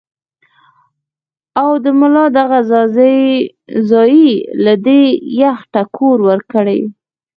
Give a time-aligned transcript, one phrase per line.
[1.61, 2.59] او د ملا دغه
[3.89, 4.29] ځائے
[4.65, 5.03] له دې
[5.41, 6.79] يخ ټکور ورکړي-